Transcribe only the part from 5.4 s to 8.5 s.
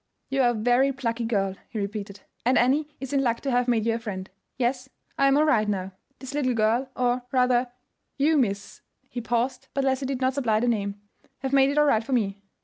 right now. This little girl, or, rather, you,